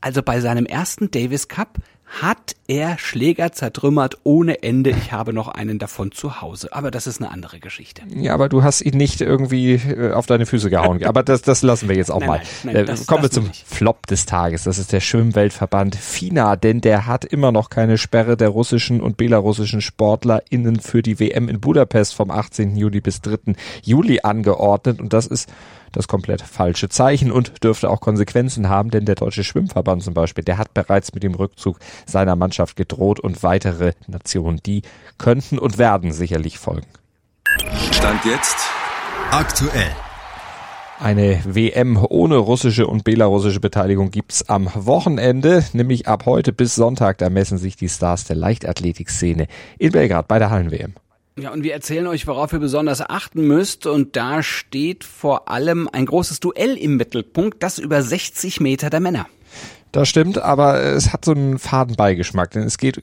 Also 0.00 0.22
bei 0.22 0.40
seinem 0.40 0.66
ersten 0.66 1.10
Davis 1.12 1.46
Cup 1.46 1.78
hat 2.06 2.54
er 2.66 2.96
Schläger 2.98 3.52
zertrümmert 3.52 4.18
ohne 4.22 4.62
Ende. 4.62 4.90
Ich 4.90 5.12
habe 5.12 5.32
noch 5.32 5.48
einen 5.48 5.78
davon 5.78 6.12
zu 6.12 6.40
Hause. 6.40 6.68
Aber 6.72 6.90
das 6.90 7.06
ist 7.06 7.20
eine 7.20 7.30
andere 7.30 7.58
Geschichte. 7.60 8.02
Ja, 8.14 8.34
aber 8.34 8.48
du 8.48 8.62
hast 8.62 8.80
ihn 8.80 8.96
nicht 8.96 9.20
irgendwie 9.20 9.74
äh, 9.74 10.12
auf 10.12 10.26
deine 10.26 10.46
Füße 10.46 10.70
gehauen. 10.70 11.04
Aber 11.04 11.22
das, 11.22 11.42
das 11.42 11.62
lassen 11.62 11.88
wir 11.88 11.96
jetzt 11.96 12.10
auch 12.10 12.20
nein, 12.20 12.28
mal. 12.28 12.38
Nein, 12.38 12.46
nein, 12.74 12.76
äh, 12.76 12.84
das, 12.84 13.06
Kommen 13.06 13.22
wir 13.22 13.30
zum 13.30 13.48
nicht. 13.48 13.66
Flop 13.66 14.06
des 14.06 14.26
Tages. 14.26 14.64
Das 14.64 14.78
ist 14.78 14.92
der 14.92 15.00
Schwimmweltverband 15.00 15.96
FINA, 15.96 16.56
denn 16.56 16.80
der 16.80 17.06
hat 17.06 17.24
immer 17.24 17.52
noch 17.52 17.68
keine 17.68 17.98
Sperre 17.98 18.36
der 18.36 18.48
russischen 18.48 19.00
und 19.00 19.16
belarussischen 19.16 19.80
SportlerInnen 19.80 20.80
für 20.80 21.02
die 21.02 21.18
WM 21.18 21.48
in 21.48 21.60
Budapest 21.60 22.14
vom 22.14 22.30
18. 22.30 22.76
Juli 22.76 23.00
bis 23.00 23.20
3. 23.22 23.54
Juli 23.82 24.20
angeordnet. 24.22 25.00
Und 25.00 25.12
das 25.12 25.26
ist 25.26 25.48
das 25.94 26.08
komplett 26.08 26.42
falsche 26.42 26.88
Zeichen 26.88 27.32
und 27.32 27.64
dürfte 27.64 27.90
auch 27.90 28.00
Konsequenzen 28.00 28.68
haben, 28.68 28.90
denn 28.90 29.04
der 29.04 29.14
Deutsche 29.14 29.44
Schwimmverband 29.44 30.02
zum 30.02 30.14
Beispiel, 30.14 30.44
der 30.44 30.58
hat 30.58 30.74
bereits 30.74 31.14
mit 31.14 31.22
dem 31.22 31.34
Rückzug 31.34 31.78
seiner 32.06 32.36
Mannschaft 32.36 32.76
gedroht 32.76 33.20
und 33.20 33.42
weitere 33.42 33.92
Nationen, 34.06 34.60
die 34.64 34.82
könnten 35.18 35.58
und 35.58 35.78
werden 35.78 36.12
sicherlich 36.12 36.58
folgen. 36.58 36.86
Stand 37.92 38.24
jetzt 38.24 38.56
aktuell. 39.30 39.90
Eine 41.00 41.40
WM 41.44 41.98
ohne 42.08 42.36
russische 42.36 42.86
und 42.86 43.04
belarussische 43.04 43.60
Beteiligung 43.60 44.10
gibt's 44.10 44.48
am 44.48 44.70
Wochenende, 44.74 45.64
nämlich 45.72 46.06
ab 46.06 46.24
heute 46.24 46.52
bis 46.52 46.76
Sonntag. 46.76 47.18
Da 47.18 47.30
messen 47.30 47.58
sich 47.58 47.76
die 47.76 47.88
Stars 47.88 48.24
der 48.24 48.36
Leichtathletikszene 48.36 49.48
in 49.78 49.92
Belgrad 49.92 50.28
bei 50.28 50.38
der 50.38 50.50
Hallen-WM. 50.50 50.94
Ja, 51.36 51.50
und 51.50 51.64
wir 51.64 51.72
erzählen 51.72 52.06
euch, 52.06 52.28
worauf 52.28 52.52
ihr 52.52 52.60
besonders 52.60 53.00
achten 53.00 53.46
müsst. 53.46 53.86
Und 53.86 54.14
da 54.14 54.42
steht 54.42 55.02
vor 55.02 55.48
allem 55.48 55.88
ein 55.92 56.06
großes 56.06 56.38
Duell 56.38 56.76
im 56.76 56.96
Mittelpunkt, 56.96 57.62
das 57.62 57.78
über 57.78 58.02
60 58.02 58.60
Meter 58.60 58.88
der 58.88 59.00
Männer. 59.00 59.26
Das 59.90 60.08
stimmt, 60.08 60.38
aber 60.38 60.80
es 60.80 61.12
hat 61.12 61.24
so 61.24 61.32
einen 61.32 61.60
faden 61.60 61.94
Beigeschmack, 61.94 62.50
denn 62.50 62.64
es 62.64 62.78
geht 62.78 62.98
äh, 62.98 63.02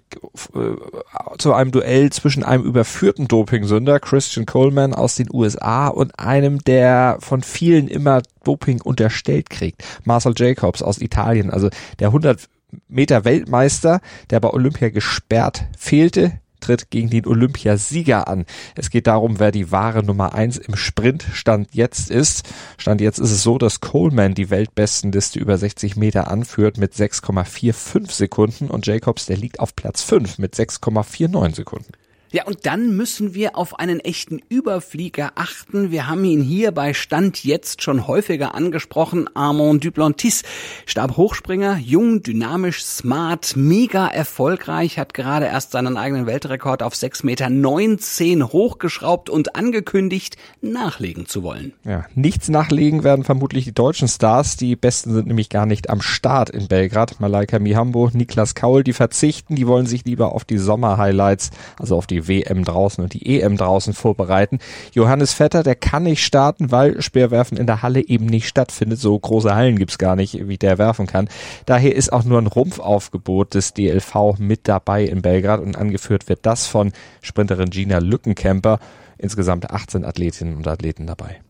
zu 1.38 1.54
einem 1.54 1.72
Duell 1.72 2.10
zwischen 2.10 2.44
einem 2.44 2.66
überführten 2.66 3.30
Dopingsünder, 3.30 4.02
Christian 4.02 4.46
Coleman 4.46 4.94
aus 4.94 5.16
den 5.16 5.30
USA, 5.32 5.88
und 5.88 6.20
einem, 6.20 6.60
der 6.60 7.18
von 7.22 7.44
vielen 7.44 7.88
immer 7.88 8.22
Doping 8.44 8.82
unterstellt 8.82 9.50
kriegt, 9.50 9.86
Marcel 10.04 10.34
Jacobs 10.36 10.82
aus 10.82 10.98
Italien, 10.98 11.50
also 11.50 11.70
der 12.00 12.08
100 12.10 12.50
Meter 12.90 13.24
Weltmeister, 13.24 14.02
der 14.30 14.42
bei 14.42 14.50
Olympia 14.50 14.90
gesperrt 14.90 15.64
fehlte, 15.78 16.41
tritt 16.62 16.90
gegen 16.90 17.10
den 17.10 17.26
Olympiasieger 17.26 18.28
an. 18.28 18.46
Es 18.76 18.90
geht 18.90 19.08
darum, 19.08 19.40
wer 19.40 19.52
die 19.52 19.72
wahre 19.72 20.04
Nummer 20.04 20.34
eins 20.34 20.58
im 20.58 20.76
Sprint 20.76 21.26
Stand 21.34 21.70
jetzt 21.74 22.10
ist. 22.10 22.48
Stand 22.78 23.02
jetzt 23.02 23.20
ist 23.20 23.32
es 23.32 23.44
so, 23.44 23.58
dass 23.58 23.82
Coleman 23.82 24.34
die 24.34 24.50
Weltbestenliste 24.50 25.40
über 25.40 25.58
60 25.58 25.96
Meter 25.96 26.30
anführt 26.30 26.78
mit 26.78 26.94
6,45 26.94 28.12
Sekunden 28.12 28.70
und 28.70 28.88
Jacobs, 28.88 29.26
der 29.26 29.38
liegt 29.38 29.60
auf 29.60 29.76
Platz 29.76 30.02
5 30.04 30.38
mit 30.38 30.56
6,49 30.56 31.56
Sekunden. 31.56 31.92
Ja, 32.34 32.46
und 32.46 32.66
dann 32.66 32.96
müssen 32.96 33.34
wir 33.34 33.58
auf 33.58 33.78
einen 33.78 34.00
echten 34.00 34.42
Überflieger 34.48 35.34
achten. 35.36 35.92
Wir 35.92 36.08
haben 36.08 36.24
ihn 36.24 36.42
hier 36.42 36.72
bei 36.72 36.94
Stand 36.94 37.44
jetzt 37.44 37.82
schon 37.82 38.08
häufiger 38.08 38.56
angesprochen. 38.56 39.30
Armand 39.34 39.84
Duplantis, 39.84 40.44
Stabhochspringer, 40.86 41.78
jung, 41.78 42.24
dynamisch, 42.24 42.86
smart, 42.86 43.58
mega 43.58 44.08
erfolgreich, 44.08 44.98
hat 44.98 45.14
gerade 45.14 45.48
erst 45.48 45.72
seinen 45.72 45.98
eigenen 45.98 46.26
Weltrekord 46.26 46.84
auf 46.84 46.94
6,19 46.94 47.26
Meter 47.26 48.54
hochgeschraubt 48.54 49.30
und 49.30 49.58
angekündigt, 49.58 50.38
nachlegen 50.62 51.26
zu 51.26 51.44
wollen. 51.44 51.74
Ja, 51.84 52.06
nichts 52.16 52.48
nachlegen 52.48 53.04
werden 53.04 53.26
vermutlich 53.26 53.66
die 53.66 53.74
deutschen 53.74 54.08
Stars. 54.08 54.56
Die 54.56 54.78
besten 54.78 55.14
sind 55.14 55.28
nämlich 55.28 55.50
gar 55.50 55.66
nicht 55.66 55.90
am 55.90 56.02
Start 56.02 56.50
in 56.50 56.70
Belgrad. 56.70 57.20
Malaika 57.20 57.60
Mihambo, 57.60 58.10
Niklas 58.14 58.56
Kaul, 58.56 58.86
die 58.86 58.94
verzichten, 58.94 59.58
die 59.58 59.68
wollen 59.68 59.86
sich 59.86 60.06
lieber 60.06 60.32
auf 60.32 60.46
die 60.46 60.58
Sommerhighlights, 60.58 61.50
also 61.78 61.98
auf 61.98 62.08
die 62.08 62.21
WM 62.28 62.64
draußen 62.64 63.04
und 63.04 63.14
die 63.14 63.40
EM 63.40 63.58
draußen 63.58 63.94
vorbereiten. 63.94 64.60
Johannes 64.94 65.34
Vetter, 65.34 65.64
der 65.64 65.76
kann 65.76 66.04
nicht 66.04 66.24
starten, 66.24 66.72
weil 66.72 67.02
Speerwerfen 67.02 67.58
in 67.58 67.68
der 67.68 67.82
Halle 67.82 68.08
eben 68.08 68.26
nicht 68.26 68.48
stattfindet. 68.48 69.00
So 69.00 69.18
große 69.18 69.54
Hallen 69.54 69.78
gibt's 69.78 69.98
gar 69.98 70.16
nicht, 70.16 70.48
wie 70.48 70.58
der 70.58 70.78
werfen 70.78 71.08
kann. 71.08 71.30
Daher 71.66 71.96
ist 71.96 72.12
auch 72.14 72.24
nur 72.24 72.40
ein 72.40 72.48
Rumpfaufgebot 72.48 73.54
des 73.54 73.74
DLV 73.74 74.38
mit 74.40 74.68
dabei 74.68 75.04
in 75.04 75.22
Belgrad 75.22 75.62
und 75.62 75.78
angeführt 75.78 76.30
wird 76.30 76.46
das 76.46 76.68
von 76.68 76.92
Sprinterin 77.22 77.70
Gina 77.70 78.00
Lückenkämper. 78.00 78.80
Insgesamt 79.18 79.70
18 79.70 80.04
Athletinnen 80.04 80.56
und 80.56 80.68
Athleten 80.68 81.06
dabei. 81.06 81.42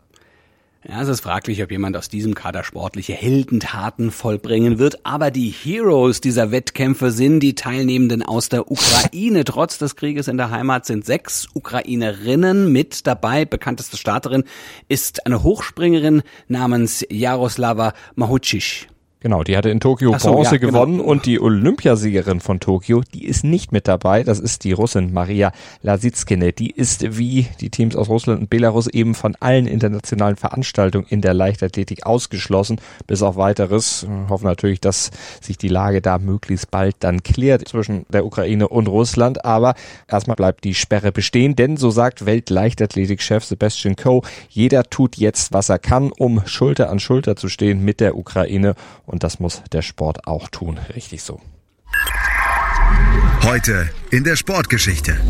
Ja, 0.88 1.00
es 1.00 1.08
ist 1.08 1.20
fraglich, 1.20 1.62
ob 1.62 1.70
jemand 1.70 1.96
aus 1.96 2.08
diesem 2.08 2.34
Kader 2.34 2.64
sportliche 2.64 3.12
Heldentaten 3.12 4.10
vollbringen 4.10 4.80
wird, 4.80 5.06
aber 5.06 5.30
die 5.30 5.50
Heroes 5.50 6.20
dieser 6.20 6.50
Wettkämpfe 6.50 7.12
sind 7.12 7.38
die 7.38 7.54
Teilnehmenden 7.54 8.24
aus 8.24 8.48
der 8.48 8.68
Ukraine. 8.68 9.44
Trotz 9.44 9.78
des 9.78 9.94
Krieges 9.94 10.26
in 10.26 10.38
der 10.38 10.50
Heimat 10.50 10.84
sind 10.84 11.06
sechs 11.06 11.46
Ukrainerinnen 11.54 12.72
mit 12.72 13.06
dabei. 13.06 13.44
Bekannteste 13.44 13.96
Starterin 13.96 14.42
ist 14.88 15.24
eine 15.24 15.44
Hochspringerin 15.44 16.22
namens 16.48 17.06
Jaroslava 17.08 17.92
Mahucic. 18.16 18.88
Genau, 19.22 19.44
die 19.44 19.56
hatte 19.56 19.70
in 19.70 19.78
Tokio 19.78 20.18
so, 20.18 20.32
Bronze 20.32 20.56
ja, 20.56 20.58
genau. 20.58 20.72
gewonnen 20.72 20.98
genau. 20.98 21.08
und 21.08 21.26
die 21.26 21.40
Olympiasiegerin 21.40 22.40
von 22.40 22.58
Tokio, 22.58 23.02
die 23.14 23.24
ist 23.24 23.44
nicht 23.44 23.70
mit 23.70 23.86
dabei. 23.86 24.24
Das 24.24 24.40
ist 24.40 24.64
die 24.64 24.72
Russin 24.72 25.12
Maria 25.12 25.52
Lasitskine. 25.80 26.52
Die 26.52 26.72
ist 26.72 27.16
wie 27.16 27.46
die 27.60 27.70
Teams 27.70 27.94
aus 27.94 28.08
Russland 28.08 28.40
und 28.40 28.50
Belarus 28.50 28.88
eben 28.88 29.14
von 29.14 29.36
allen 29.38 29.68
internationalen 29.68 30.34
Veranstaltungen 30.34 31.06
in 31.08 31.20
der 31.20 31.34
Leichtathletik 31.34 32.04
ausgeschlossen. 32.04 32.80
Bis 33.06 33.22
auf 33.22 33.36
weiteres. 33.36 34.04
Wir 34.08 34.28
hoffen 34.28 34.46
natürlich, 34.46 34.80
dass 34.80 35.12
sich 35.40 35.56
die 35.56 35.68
Lage 35.68 36.02
da 36.02 36.18
möglichst 36.18 36.72
bald 36.72 36.96
dann 36.98 37.22
klärt 37.22 37.68
zwischen 37.68 38.06
der 38.08 38.26
Ukraine 38.26 38.66
und 38.66 38.88
Russland. 38.88 39.44
Aber 39.44 39.74
erstmal 40.08 40.34
bleibt 40.34 40.64
die 40.64 40.74
Sperre 40.74 41.12
bestehen, 41.12 41.54
denn 41.54 41.76
so 41.76 41.92
sagt 41.92 42.26
Weltleichtathletikchef 42.26 43.44
Sebastian 43.44 43.94
Coe, 43.94 44.22
jeder 44.48 44.82
tut 44.82 45.16
jetzt, 45.16 45.52
was 45.52 45.68
er 45.68 45.78
kann, 45.78 46.10
um 46.10 46.42
Schulter 46.44 46.90
an 46.90 46.98
Schulter 46.98 47.36
zu 47.36 47.48
stehen 47.48 47.84
mit 47.84 48.00
der 48.00 48.16
Ukraine 48.16 48.74
und 49.12 49.22
das 49.22 49.38
muss 49.38 49.62
der 49.70 49.82
Sport 49.82 50.26
auch 50.26 50.48
tun. 50.48 50.78
Richtig 50.96 51.22
so. 51.22 51.40
Heute 53.44 53.90
in 54.10 54.24
der 54.24 54.36
Sportgeschichte. 54.36 55.20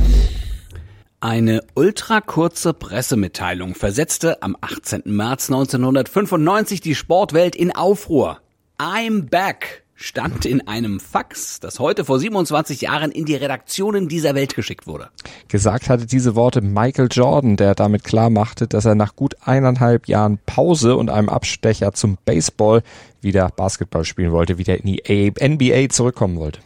Eine 1.20 1.62
ultrakurze 1.74 2.72
Pressemitteilung 2.72 3.74
versetzte 3.74 4.42
am 4.42 4.56
18. 4.60 5.02
März 5.06 5.50
1995 5.50 6.80
die 6.80 6.94
Sportwelt 6.94 7.54
in 7.54 7.74
Aufruhr. 7.74 8.40
I'm 8.78 9.28
back 9.28 9.84
stand 10.02 10.44
in 10.44 10.66
einem 10.66 11.00
Fax, 11.00 11.60
das 11.60 11.78
heute 11.78 12.04
vor 12.04 12.18
27 12.18 12.82
Jahren 12.82 13.12
in 13.12 13.24
die 13.24 13.36
Redaktionen 13.36 14.08
dieser 14.08 14.34
Welt 14.34 14.54
geschickt 14.54 14.86
wurde. 14.86 15.08
Gesagt 15.48 15.88
hatte 15.88 16.06
diese 16.06 16.34
Worte 16.34 16.60
Michael 16.60 17.08
Jordan, 17.10 17.56
der 17.56 17.74
damit 17.74 18.04
klar 18.04 18.28
machte, 18.28 18.66
dass 18.66 18.84
er 18.84 18.94
nach 18.94 19.16
gut 19.16 19.36
eineinhalb 19.44 20.08
Jahren 20.08 20.38
Pause 20.44 20.96
und 20.96 21.08
einem 21.08 21.28
Abstecher 21.28 21.92
zum 21.92 22.18
Baseball 22.24 22.82
wieder 23.20 23.48
Basketball 23.48 24.04
spielen 24.04 24.32
wollte, 24.32 24.58
wieder 24.58 24.76
in 24.78 24.86
die 24.86 25.32
NBA 25.40 25.88
zurückkommen 25.90 26.36
wollte. 26.36 26.60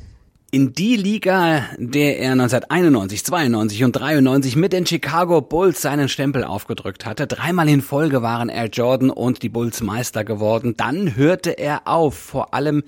In 0.52 0.72
die 0.72 0.96
Liga, 0.96 1.64
der 1.76 2.18
er 2.18 2.32
1991, 2.32 3.24
92 3.24 3.84
und 3.84 3.92
93 3.92 4.56
mit 4.56 4.72
den 4.72 4.86
Chicago 4.86 5.42
Bulls 5.42 5.82
seinen 5.82 6.08
Stempel 6.08 6.44
aufgedrückt 6.44 7.04
hatte. 7.04 7.26
Dreimal 7.26 7.68
in 7.68 7.82
Folge 7.82 8.22
waren 8.22 8.48
Air 8.48 8.68
Jordan 8.68 9.10
und 9.10 9.42
die 9.42 9.48
Bulls 9.48 9.82
Meister 9.82 10.24
geworden. 10.24 10.74
Dann 10.76 11.16
hörte 11.16 11.50
er 11.50 11.82
auf, 11.86 12.14
vor 12.14 12.54
allem 12.54 12.84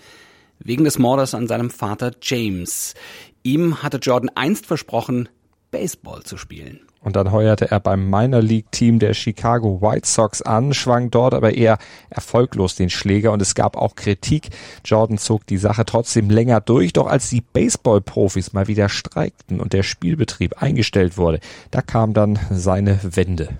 wegen 0.58 0.84
des 0.84 0.98
Mordes 0.98 1.34
an 1.34 1.46
seinem 1.46 1.70
Vater 1.70 2.12
James. 2.20 2.94
Ihm 3.42 3.82
hatte 3.82 3.98
Jordan 3.98 4.30
einst 4.34 4.66
versprochen, 4.66 5.28
Baseball 5.70 6.22
zu 6.22 6.36
spielen. 6.36 6.80
Und 7.00 7.14
dann 7.14 7.30
heuerte 7.30 7.70
er 7.70 7.78
beim 7.78 8.10
Minor 8.10 8.42
League 8.42 8.72
Team 8.72 8.98
der 8.98 9.14
Chicago 9.14 9.80
White 9.80 10.06
Sox 10.06 10.42
an, 10.42 10.74
schwang 10.74 11.10
dort 11.10 11.32
aber 11.32 11.54
eher 11.54 11.78
erfolglos 12.10 12.74
den 12.74 12.90
Schläger 12.90 13.32
und 13.32 13.40
es 13.40 13.54
gab 13.54 13.76
auch 13.76 13.94
Kritik. 13.94 14.48
Jordan 14.84 15.16
zog 15.16 15.46
die 15.46 15.58
Sache 15.58 15.84
trotzdem 15.84 16.28
länger 16.28 16.60
durch, 16.60 16.92
doch 16.92 17.06
als 17.06 17.30
die 17.30 17.40
Baseball-Profis 17.40 18.52
mal 18.52 18.66
wieder 18.66 18.88
streikten 18.88 19.60
und 19.60 19.72
der 19.72 19.84
Spielbetrieb 19.84 20.60
eingestellt 20.60 21.16
wurde, 21.16 21.38
da 21.70 21.82
kam 21.82 22.14
dann 22.14 22.38
seine 22.50 22.98
Wende. 23.02 23.50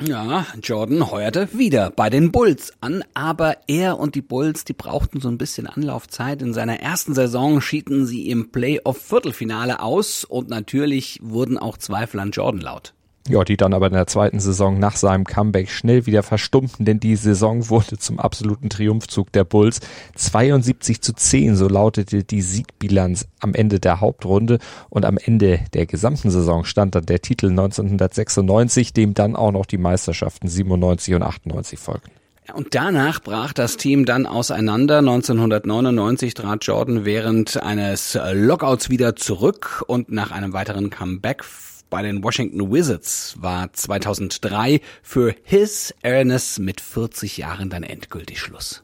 Ja, 0.00 0.46
Jordan 0.62 1.10
heuerte 1.10 1.48
wieder 1.52 1.90
bei 1.90 2.08
den 2.08 2.30
Bulls 2.30 2.72
an, 2.80 3.02
aber 3.14 3.56
er 3.66 3.98
und 3.98 4.14
die 4.14 4.22
Bulls, 4.22 4.64
die 4.64 4.72
brauchten 4.72 5.20
so 5.20 5.28
ein 5.28 5.38
bisschen 5.38 5.66
Anlaufzeit. 5.66 6.40
In 6.40 6.54
seiner 6.54 6.78
ersten 6.78 7.14
Saison 7.14 7.60
schieden 7.60 8.06
sie 8.06 8.30
im 8.30 8.52
Playoff-Viertelfinale 8.52 9.80
aus 9.80 10.22
und 10.22 10.50
natürlich 10.50 11.18
wurden 11.20 11.58
auch 11.58 11.78
Zweifel 11.78 12.20
an 12.20 12.30
Jordan 12.30 12.60
laut. 12.60 12.94
Ja, 13.28 13.44
die 13.44 13.58
dann 13.58 13.74
aber 13.74 13.88
in 13.88 13.92
der 13.92 14.06
zweiten 14.06 14.40
Saison 14.40 14.78
nach 14.78 14.96
seinem 14.96 15.24
Comeback 15.24 15.70
schnell 15.70 16.06
wieder 16.06 16.22
verstummten, 16.22 16.86
denn 16.86 16.98
die 16.98 17.14
Saison 17.14 17.68
wurde 17.68 17.98
zum 17.98 18.18
absoluten 18.18 18.70
Triumphzug 18.70 19.30
der 19.32 19.44
Bulls. 19.44 19.80
72 20.14 21.02
zu 21.02 21.12
10, 21.12 21.54
so 21.54 21.68
lautete 21.68 22.24
die 22.24 22.40
Siegbilanz 22.40 23.26
am 23.40 23.52
Ende 23.52 23.80
der 23.80 24.00
Hauptrunde 24.00 24.58
und 24.88 25.04
am 25.04 25.18
Ende 25.18 25.60
der 25.74 25.84
gesamten 25.84 26.30
Saison 26.30 26.64
stand 26.64 26.94
dann 26.94 27.04
der 27.04 27.20
Titel 27.20 27.50
1996, 27.50 28.94
dem 28.94 29.12
dann 29.12 29.36
auch 29.36 29.52
noch 29.52 29.66
die 29.66 29.78
Meisterschaften 29.78 30.48
97 30.48 31.14
und 31.14 31.22
98 31.22 31.78
folgten. 31.78 32.12
Und 32.54 32.74
danach 32.74 33.20
brach 33.20 33.52
das 33.52 33.76
Team 33.76 34.06
dann 34.06 34.24
auseinander. 34.24 34.98
1999 34.98 36.32
trat 36.32 36.64
Jordan 36.64 37.04
während 37.04 37.62
eines 37.62 38.18
Lockouts 38.32 38.88
wieder 38.88 39.16
zurück 39.16 39.84
und 39.86 40.10
nach 40.10 40.30
einem 40.30 40.54
weiteren 40.54 40.88
Comeback 40.88 41.44
bei 41.90 42.02
den 42.02 42.22
Washington 42.22 42.72
Wizards 42.72 43.36
war 43.40 43.72
2003 43.72 44.80
für 45.02 45.34
His 45.42 45.94
Airness 46.02 46.58
mit 46.58 46.80
40 46.80 47.38
Jahren 47.38 47.70
dann 47.70 47.82
endgültig 47.82 48.40
Schluss. 48.40 48.82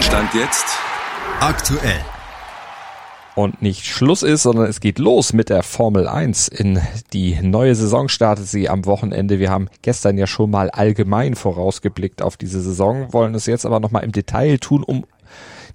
Stand 0.00 0.34
jetzt 0.34 0.66
aktuell. 1.40 2.00
Und 3.34 3.62
nicht 3.62 3.86
Schluss 3.86 4.22
ist, 4.22 4.42
sondern 4.42 4.66
es 4.66 4.80
geht 4.80 4.98
los 4.98 5.32
mit 5.32 5.48
der 5.48 5.62
Formel 5.62 6.06
1. 6.06 6.48
In 6.48 6.80
die 7.14 7.40
neue 7.40 7.74
Saison 7.74 8.10
startet 8.10 8.46
sie 8.46 8.68
am 8.68 8.84
Wochenende. 8.84 9.38
Wir 9.38 9.50
haben 9.50 9.68
gestern 9.80 10.18
ja 10.18 10.26
schon 10.26 10.50
mal 10.50 10.68
allgemein 10.68 11.34
vorausgeblickt 11.34 12.20
auf 12.20 12.36
diese 12.36 12.60
Saison, 12.60 13.10
wollen 13.14 13.34
es 13.34 13.46
jetzt 13.46 13.64
aber 13.64 13.80
nochmal 13.80 14.04
im 14.04 14.12
Detail 14.12 14.58
tun, 14.58 14.82
um 14.82 15.06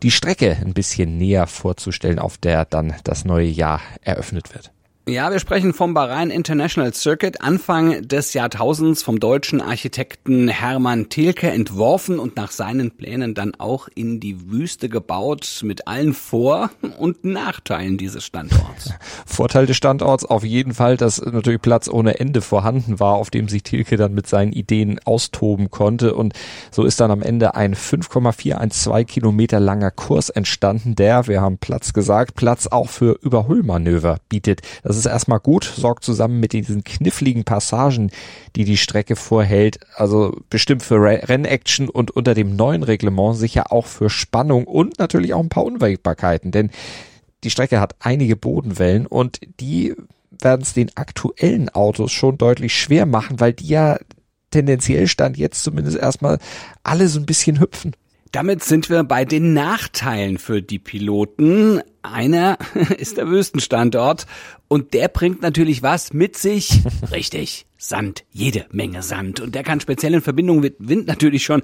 die 0.04 0.12
Strecke 0.12 0.56
ein 0.64 0.76
bisschen 0.76 1.18
näher 1.18 1.48
vorzustellen, 1.48 2.20
auf 2.20 2.38
der 2.38 2.66
dann 2.66 2.94
das 3.04 3.26
neue 3.26 3.48
Jahr 3.48 3.82
eröffnet 4.02 4.54
wird. 4.54 4.72
Ja, 5.10 5.32
wir 5.32 5.40
sprechen 5.40 5.74
vom 5.74 5.94
Bahrain 5.94 6.32
International 6.32 6.94
Circuit, 6.94 7.42
Anfang 7.42 8.06
des 8.06 8.34
Jahrtausends 8.34 9.04
vom 9.04 9.22
deutschen 9.22 9.62
Architekten 9.62 10.50
Hermann 10.50 11.08
Thielke 11.08 11.50
entworfen 11.50 12.20
und 12.20 12.36
nach 12.36 12.52
seinen 12.52 12.92
Plänen 12.92 13.34
dann 13.34 13.56
auch 13.56 13.88
in 13.96 14.20
die 14.20 14.52
Wüste 14.52 14.90
gebaut 14.90 15.62
mit 15.64 15.88
allen 15.88 16.14
Vor- 16.14 16.72
und 17.00 17.24
Nachteilen 17.24 17.98
dieses 17.98 18.26
Standorts. 18.26 18.92
Vorteil 19.26 19.66
des 19.66 19.78
Standorts 19.78 20.26
auf 20.26 20.44
jeden 20.44 20.74
Fall, 20.74 20.98
dass 20.98 21.22
natürlich 21.26 21.62
Platz 21.62 21.88
ohne 21.88 22.20
Ende 22.20 22.42
vorhanden 22.42 23.00
war, 23.00 23.14
auf 23.14 23.30
dem 23.30 23.48
sich 23.48 23.64
Thielke 23.64 23.96
dann 23.96 24.14
mit 24.14 24.28
seinen 24.28 24.52
Ideen 24.52 25.00
austoben 25.06 25.72
konnte 25.72 26.16
und 26.16 26.34
so 26.70 26.84
ist 26.84 27.00
dann 27.00 27.12
am 27.12 27.22
Ende 27.22 27.56
ein 27.56 27.76
5,412 27.76 29.08
Kilometer 29.08 29.62
langer 29.62 29.92
Kurs 29.92 30.30
entstanden, 30.30 30.96
der, 30.96 31.28
wir 31.28 31.40
haben 31.40 31.60
Platz 31.60 31.94
gesagt, 31.94 32.36
Platz 32.36 32.68
auch 32.68 32.90
für 32.90 33.18
Überholmanöver 33.22 34.18
bietet. 34.28 34.64
Das 34.84 34.97
das 34.98 35.06
ist 35.06 35.12
erstmal 35.12 35.40
gut, 35.40 35.64
sorgt 35.64 36.04
zusammen 36.04 36.40
mit 36.40 36.54
diesen 36.54 36.84
kniffligen 36.84 37.44
Passagen, 37.44 38.10
die 38.56 38.66
die 38.66 38.78
Strecke 38.78 39.16
vorhält, 39.16 39.80
also 39.96 40.36
bestimmt 40.50 40.82
für 40.82 41.00
Rennaction 41.02 41.88
und 41.88 42.12
unter 42.12 42.34
dem 42.34 42.56
neuen 42.56 42.82
Reglement 42.82 43.38
sicher 43.38 43.72
auch 43.72 43.86
für 43.86 44.10
Spannung 44.10 44.66
und 44.66 44.98
natürlich 44.98 45.36
auch 45.36 45.40
ein 45.40 45.50
paar 45.50 45.66
Unwägbarkeiten, 45.66 46.52
denn 46.52 46.72
die 47.44 47.52
Strecke 47.52 47.80
hat 47.80 47.96
einige 48.00 48.36
Bodenwellen 48.36 49.06
und 49.06 49.40
die 49.60 49.94
werden 50.32 50.64
es 50.64 50.74
den 50.74 50.90
aktuellen 50.96 51.70
Autos 51.70 52.12
schon 52.12 52.40
deutlich 52.40 52.76
schwer 52.76 53.06
machen, 53.06 53.40
weil 53.40 53.54
die 53.54 53.68
ja 53.68 54.00
tendenziell 54.50 55.08
stand 55.08 55.38
jetzt 55.38 55.64
zumindest 55.64 55.98
erstmal 55.98 56.40
alle 56.82 57.08
so 57.08 57.20
ein 57.20 57.28
bisschen 57.28 57.60
hüpfen. 57.60 57.96
Damit 58.32 58.64
sind 58.64 58.90
wir 58.90 59.04
bei 59.04 59.26
den 59.26 59.54
Nachteilen 59.54 60.38
für 60.38 60.62
die 60.62 60.80
Piloten. 60.80 61.82
Einer 62.12 62.58
ist 62.98 63.18
der 63.18 63.28
Wüstenstandort 63.28 64.26
und 64.68 64.94
der 64.94 65.08
bringt 65.08 65.42
natürlich 65.42 65.82
was 65.84 66.14
mit 66.14 66.38
sich. 66.38 66.82
Richtig. 67.12 67.66
Sand, 67.80 68.24
jede 68.32 68.66
Menge 68.72 69.04
Sand. 69.04 69.40
Und 69.40 69.54
der 69.54 69.62
kann 69.62 69.80
speziell 69.80 70.16
in 70.16 70.22
Verbindung 70.22 70.62
mit 70.62 70.76
Wind 70.80 71.06
natürlich 71.06 71.46
schon 71.46 71.62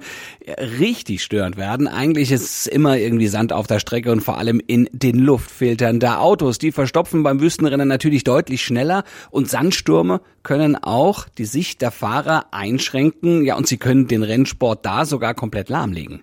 richtig 0.78 1.24
störend 1.24 1.56
werden. 1.56 1.88
Eigentlich 1.88 2.30
ist 2.30 2.68
immer 2.68 2.96
irgendwie 2.96 3.26
Sand 3.26 3.52
auf 3.52 3.66
der 3.66 3.80
Strecke 3.80 4.12
und 4.12 4.20
vor 4.20 4.38
allem 4.38 4.62
in 4.64 4.88
den 4.92 5.18
Luftfiltern 5.18 5.98
der 5.98 6.20
Autos. 6.20 6.58
Die 6.58 6.70
verstopfen 6.70 7.24
beim 7.24 7.40
Wüstenrennen 7.40 7.88
natürlich 7.88 8.22
deutlich 8.22 8.62
schneller 8.62 9.02
und 9.30 9.50
Sandstürme 9.50 10.20
können 10.44 10.76
auch 10.76 11.26
die 11.36 11.46
Sicht 11.46 11.82
der 11.82 11.90
Fahrer 11.90 12.46
einschränken. 12.52 13.44
Ja, 13.44 13.56
und 13.56 13.66
sie 13.66 13.78
können 13.78 14.06
den 14.06 14.22
Rennsport 14.22 14.86
da 14.86 15.06
sogar 15.06 15.34
komplett 15.34 15.68
lahmlegen. 15.68 16.20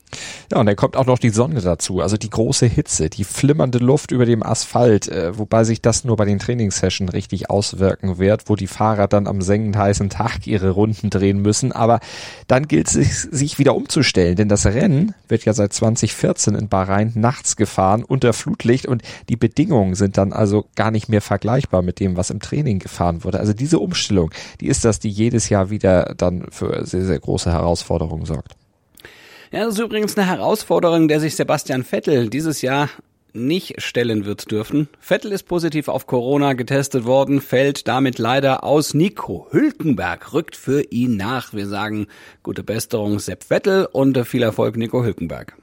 Ja, 0.52 0.60
und 0.60 0.68
dann 0.68 0.76
kommt 0.78 0.96
auch 0.96 1.06
noch 1.06 1.20
die 1.20 1.32
Sonne 1.32 1.60
dazu. 1.60 2.00
Also 2.00 2.16
die 2.16 2.30
große 2.30 2.66
Hitze, 2.66 3.10
die 3.10 3.26
flimmernde 3.26 3.80
Luft 3.80 4.11
über 4.12 4.26
dem 4.26 4.44
Asphalt, 4.44 5.08
äh, 5.08 5.38
wobei 5.38 5.64
sich 5.64 5.82
das 5.82 6.04
nur 6.04 6.16
bei 6.16 6.26
den 6.26 6.40
Trainingssessions 6.40 7.14
richtig 7.14 7.50
auswirken 7.50 8.18
wird, 8.18 8.50
wo 8.50 8.56
die 8.56 8.68
Fahrer 8.68 9.08
dann 9.08 9.28
am 9.28 9.42
sengend 9.42 9.78
heißen 9.78 10.10
Tag 10.10 10.48
ihre 10.48 10.72
Runden 10.72 11.10
drehen 11.10 11.42
müssen. 11.42 11.72
Aber 11.72 12.00
dann 12.48 12.68
gilt 12.68 12.94
es, 12.96 13.22
sich 13.24 13.60
wieder 13.60 13.76
umzustellen, 13.76 14.36
denn 14.36 14.50
das 14.50 14.66
Rennen 14.66 15.14
wird 15.28 15.46
ja 15.46 15.54
seit 15.54 15.74
2014 15.74 16.56
in 16.56 16.70
Bahrain 16.70 17.12
nachts 17.16 17.56
gefahren 17.56 18.04
unter 18.04 18.34
Flutlicht 18.34 18.86
und 18.86 19.02
die 19.30 19.38
Bedingungen 19.38 19.96
sind 19.96 20.18
dann 20.18 20.34
also 20.34 20.66
gar 20.76 20.92
nicht 20.92 21.10
mehr 21.10 21.22
vergleichbar 21.22 21.82
mit 21.82 22.00
dem, 22.00 22.18
was 22.18 22.30
im 22.30 22.40
Training 22.40 22.80
gefahren 22.80 23.24
wurde. 23.24 23.40
Also 23.40 23.54
diese 23.54 23.80
Umstellung, 23.80 24.32
die 24.60 24.68
ist 24.68 24.86
das, 24.86 25.00
die 25.00 25.10
jedes 25.10 25.50
Jahr 25.50 25.70
wieder 25.70 26.14
dann 26.18 26.46
für 26.52 26.86
sehr, 26.86 27.06
sehr 27.06 27.20
große 27.20 27.52
Herausforderungen 27.52 28.26
sorgt. 28.26 28.56
Ja, 29.52 29.66
das 29.66 29.74
ist 29.74 29.80
übrigens 29.82 30.18
eine 30.18 30.28
Herausforderung, 30.28 31.10
der 31.10 31.20
sich 31.20 31.36
Sebastian 31.36 31.84
Vettel 31.84 32.30
dieses 32.30 32.62
Jahr 32.62 32.90
nicht 33.34 33.82
stellen 33.82 34.26
wird 34.26 34.52
dürfen. 34.52 34.88
Vettel 35.00 35.32
ist 35.32 35.44
positiv 35.44 35.88
auf 35.88 36.08
Corona 36.08 36.54
getestet 36.54 37.06
worden, 37.06 37.42
fällt 37.42 37.88
damit 37.88 38.20
leider 38.20 38.64
aus. 38.64 38.94
Nico 38.94 39.48
Hülkenberg 39.52 40.34
rückt 40.34 40.56
für 40.56 40.82
ihn 40.92 41.18
nach. 41.18 41.54
Wir 41.54 41.68
sagen 41.68 42.08
gute 42.44 42.64
Besserung 42.64 43.20
Sepp 43.20 43.44
Vettel 43.44 43.88
und 43.92 44.26
viel 44.26 44.44
Erfolg 44.44 44.78
Nico 44.78 45.04
Hülkenberg. 45.04 45.56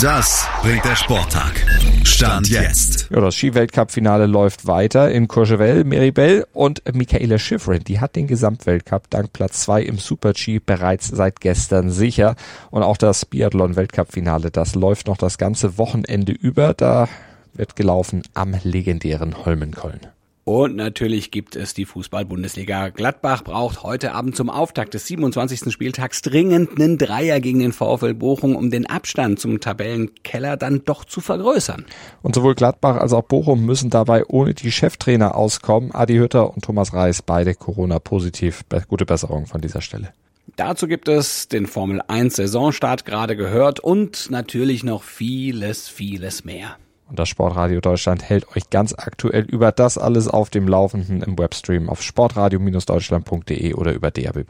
Das 0.00 0.46
bringt 0.62 0.84
der 0.84 0.96
Sporttag. 0.96 1.83
Stand 2.06 2.48
jetzt. 2.48 3.08
Ja, 3.10 3.20
das 3.20 3.34
Ski-Weltcup-Finale 3.34 4.26
läuft 4.26 4.66
weiter 4.66 5.10
in 5.10 5.26
Courchevel, 5.26 5.84
Meribel 5.84 6.46
und 6.52 6.82
Michaela 6.94 7.38
Schifrin, 7.38 7.82
die 7.82 7.98
hat 7.98 8.14
den 8.14 8.26
Gesamtweltcup 8.26 9.10
dank 9.10 9.32
Platz 9.32 9.62
zwei 9.62 9.82
im 9.82 9.98
Super-G 9.98 10.60
bereits 10.64 11.08
seit 11.08 11.40
gestern 11.40 11.90
sicher. 11.90 12.36
Und 12.70 12.82
auch 12.82 12.96
das 12.98 13.24
Biathlon-Weltcup-Finale, 13.24 14.50
das 14.50 14.74
läuft 14.74 15.06
noch 15.06 15.16
das 15.16 15.38
ganze 15.38 15.78
Wochenende 15.78 16.32
über. 16.32 16.74
Da 16.74 17.08
wird 17.54 17.74
gelaufen 17.74 18.22
am 18.34 18.54
legendären 18.62 19.44
Holmenkollen. 19.44 20.13
Und 20.44 20.76
natürlich 20.76 21.30
gibt 21.30 21.56
es 21.56 21.72
die 21.72 21.86
Fußball-Bundesliga. 21.86 22.90
Gladbach 22.90 23.42
braucht 23.42 23.82
heute 23.82 24.12
Abend 24.12 24.36
zum 24.36 24.50
Auftakt 24.50 24.92
des 24.92 25.06
27. 25.06 25.72
Spieltags 25.72 26.20
dringend 26.20 26.78
einen 26.78 26.98
Dreier 26.98 27.40
gegen 27.40 27.60
den 27.60 27.72
VfL 27.72 28.12
Bochum, 28.12 28.54
um 28.54 28.70
den 28.70 28.84
Abstand 28.84 29.40
zum 29.40 29.60
Tabellenkeller 29.60 30.58
dann 30.58 30.84
doch 30.84 31.06
zu 31.06 31.22
vergrößern. 31.22 31.86
Und 32.20 32.34
sowohl 32.34 32.54
Gladbach 32.54 32.96
als 32.96 33.14
auch 33.14 33.22
Bochum 33.22 33.64
müssen 33.64 33.88
dabei 33.88 34.26
ohne 34.26 34.52
die 34.52 34.70
Cheftrainer 34.70 35.34
auskommen. 35.34 35.92
Adi 35.92 36.16
Hütter 36.16 36.52
und 36.52 36.62
Thomas 36.62 36.92
Reis, 36.92 37.22
beide 37.22 37.54
Corona-positiv. 37.54 38.64
Gute 38.88 39.06
Besserung 39.06 39.46
von 39.46 39.62
dieser 39.62 39.80
Stelle. 39.80 40.12
Dazu 40.56 40.86
gibt 40.86 41.08
es 41.08 41.48
den 41.48 41.66
Formel 41.66 42.02
1 42.06 42.36
Saisonstart 42.36 43.06
gerade 43.06 43.34
gehört 43.34 43.80
und 43.80 44.30
natürlich 44.30 44.84
noch 44.84 45.02
vieles, 45.02 45.88
vieles 45.88 46.44
mehr. 46.44 46.76
Und 47.08 47.18
das 47.18 47.28
Sportradio 47.28 47.80
Deutschland 47.80 48.22
hält 48.22 48.56
euch 48.56 48.70
ganz 48.70 48.94
aktuell 48.96 49.44
über 49.44 49.72
das 49.72 49.98
alles 49.98 50.28
auf 50.28 50.50
dem 50.50 50.66
Laufenden 50.66 51.22
im 51.22 51.38
Webstream 51.38 51.88
auf 51.88 52.02
sportradio-deutschland.de 52.02 53.74
oder 53.74 53.92
über 53.92 54.10
DAB+. 54.10 54.44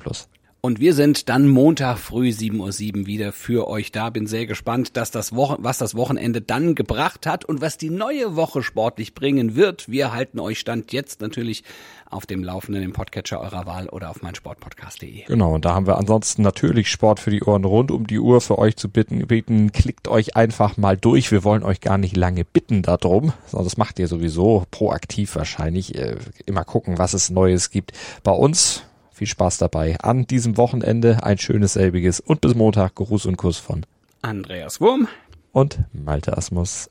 Und 0.64 0.80
wir 0.80 0.94
sind 0.94 1.28
dann 1.28 1.46
Montag 1.46 1.98
früh 1.98 2.30
7.07 2.30 3.00
Uhr 3.00 3.06
wieder 3.06 3.32
für 3.32 3.68
euch 3.68 3.92
da. 3.92 4.08
Bin 4.08 4.26
sehr 4.26 4.46
gespannt, 4.46 4.96
dass 4.96 5.10
das 5.10 5.36
Wochen 5.36 5.56
was 5.58 5.76
das 5.76 5.94
Wochenende 5.94 6.40
dann 6.40 6.74
gebracht 6.74 7.26
hat 7.26 7.44
und 7.44 7.60
was 7.60 7.76
die 7.76 7.90
neue 7.90 8.34
Woche 8.34 8.62
sportlich 8.62 9.12
bringen 9.12 9.56
wird. 9.56 9.90
Wir 9.90 10.14
halten 10.14 10.40
euch 10.40 10.58
Stand 10.58 10.90
jetzt 10.94 11.20
natürlich 11.20 11.64
auf 12.08 12.24
dem 12.24 12.42
Laufenden 12.42 12.82
im 12.82 12.94
Podcatcher 12.94 13.42
eurer 13.42 13.66
Wahl 13.66 13.90
oder 13.90 14.08
auf 14.08 14.22
meinsportpodcast.de. 14.22 15.24
Genau, 15.26 15.56
und 15.56 15.66
da 15.66 15.74
haben 15.74 15.86
wir 15.86 15.98
ansonsten 15.98 16.40
natürlich 16.40 16.90
Sport 16.90 17.20
für 17.20 17.30
die 17.30 17.42
Ohren 17.42 17.66
rund 17.66 17.90
um 17.90 18.06
die 18.06 18.18
Uhr 18.18 18.40
für 18.40 18.58
euch 18.58 18.76
zu 18.76 18.88
bitten. 18.88 19.26
bitten. 19.26 19.70
Klickt 19.70 20.08
euch 20.08 20.34
einfach 20.34 20.78
mal 20.78 20.96
durch. 20.96 21.30
Wir 21.30 21.44
wollen 21.44 21.62
euch 21.62 21.82
gar 21.82 21.98
nicht 21.98 22.16
lange 22.16 22.46
bitten 22.46 22.80
darum, 22.80 23.34
sondern 23.48 23.66
das 23.66 23.76
macht 23.76 23.98
ihr 23.98 24.08
sowieso 24.08 24.64
proaktiv 24.70 25.36
wahrscheinlich. 25.36 25.94
Äh, 25.94 26.16
immer 26.46 26.64
gucken, 26.64 26.96
was 26.96 27.12
es 27.12 27.28
Neues 27.28 27.68
gibt. 27.68 27.92
Bei 28.22 28.32
uns 28.32 28.82
viel 29.14 29.26
Spaß 29.26 29.58
dabei 29.58 29.96
an 30.00 30.26
diesem 30.26 30.56
Wochenende. 30.56 31.22
Ein 31.22 31.38
schönes 31.38 31.74
selbiges 31.74 32.20
und 32.20 32.40
bis 32.40 32.54
Montag. 32.54 32.94
Gruß 32.96 33.26
und 33.26 33.36
Kuss 33.36 33.58
von 33.58 33.86
Andreas 34.22 34.80
Wurm 34.80 35.08
und 35.52 35.78
Malte 35.92 36.36
Asmus. 36.36 36.90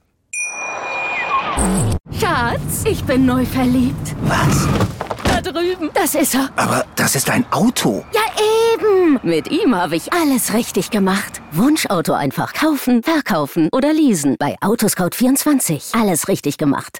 Schatz, 2.20 2.84
ich 2.86 3.04
bin 3.04 3.26
neu 3.26 3.46
verliebt. 3.46 4.16
Was? 4.24 4.68
Da 5.24 5.42
drüben. 5.42 5.90
Das 5.94 6.16
ist 6.16 6.36
er. 6.36 6.50
Aber 6.56 6.86
das 6.96 7.16
ist 7.16 7.30
ein 7.30 7.46
Auto. 7.52 8.04
Ja, 8.14 8.22
eben. 8.74 9.20
Mit 9.24 9.52
ihm 9.52 9.76
habe 9.76 9.96
ich 9.96 10.12
alles 10.14 10.54
richtig 10.54 10.90
gemacht. 10.90 11.42
Wunschauto 11.52 12.14
einfach 12.14 12.54
kaufen, 12.54 13.04
verkaufen 13.04 13.70
oder 13.72 13.94
leasen. 13.94 14.36
Bei 14.40 14.56
Autoscout24. 14.62 16.00
Alles 16.00 16.28
richtig 16.28 16.58
gemacht. 16.58 17.00